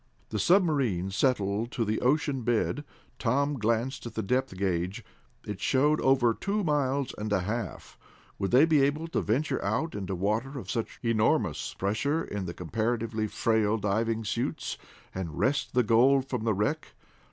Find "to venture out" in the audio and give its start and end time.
9.09-9.93